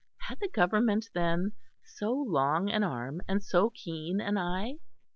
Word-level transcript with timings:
Had 0.21 0.39
the 0.39 0.47
Government 0.47 1.11
then 1.13 1.51
so 1.85 2.11
long 2.11 2.71
an 2.71 2.83
arm 2.83 3.21
and 3.27 3.43
so 3.43 3.69
keen 3.69 4.19
an 4.19 4.35
eye? 4.35 4.79